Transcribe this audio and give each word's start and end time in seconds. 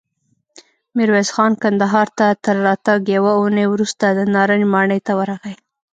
ميرويس 0.95 1.29
خان 1.35 1.51
کندهار 1.61 2.07
ته 2.17 2.27
تر 2.43 2.55
راتګ 2.65 2.99
يوه 3.15 3.31
اوونۍ 3.37 3.65
وروسته 3.69 4.05
د 4.11 4.19
نارنج 4.33 4.63
ماڼۍ 4.73 4.99
ته 5.07 5.11
ورغی. 5.19 5.53